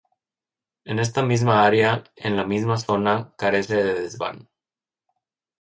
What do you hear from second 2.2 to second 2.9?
la misma